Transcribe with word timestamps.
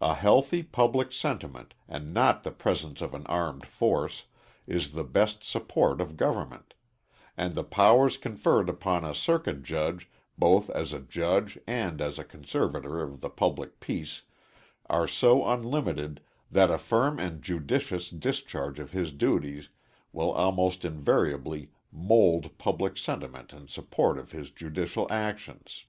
A 0.00 0.14
healthy 0.14 0.64
public 0.64 1.12
sentiment, 1.12 1.74
and 1.86 2.12
not 2.12 2.42
the 2.42 2.50
presence 2.50 3.00
of 3.00 3.14
an 3.14 3.24
armed 3.26 3.68
force, 3.68 4.24
is 4.66 4.94
the 4.94 5.04
best 5.04 5.44
support 5.44 6.00
of 6.00 6.16
government; 6.16 6.74
and 7.36 7.54
the 7.54 7.62
powers 7.62 8.16
conferred 8.16 8.68
upon 8.68 9.04
a 9.04 9.14
circuit 9.14 9.62
judge, 9.62 10.10
both 10.36 10.68
as 10.70 10.92
a 10.92 10.98
judge, 10.98 11.56
and 11.68 12.00
as 12.00 12.18
a 12.18 12.24
conservator 12.24 13.00
of 13.00 13.20
the 13.20 13.30
public 13.30 13.78
peace, 13.78 14.22
are 14.90 15.06
so 15.06 15.46
unlimited 15.46 16.20
that 16.50 16.72
a 16.72 16.76
firm 16.76 17.20
and 17.20 17.40
judicious 17.40 18.10
discharge 18.10 18.80
of 18.80 18.90
his 18.90 19.12
duties 19.12 19.68
will 20.10 20.32
almost 20.32 20.84
invariably 20.84 21.70
mould 21.92 22.58
public 22.58 22.96
sentiment 22.96 23.52
in 23.52 23.68
support 23.68 24.18
of 24.18 24.32
his 24.32 24.50
judicial 24.50 25.06
actions. 25.12 25.84